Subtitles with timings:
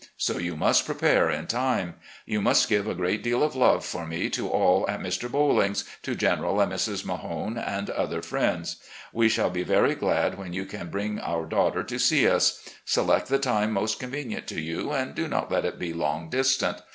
[0.17, 1.93] So you must prepare in time.
[2.25, 5.29] You must give a great deal of love for me to all at Mr.
[5.31, 7.05] Bolling's, to General and Mrs.
[7.05, 8.77] Mahone, and other friends.
[9.13, 12.67] We shall be very glad when you can bring our daughter to see us.
[12.83, 16.77] Select the time most convenient to you, and do not let it be long distant.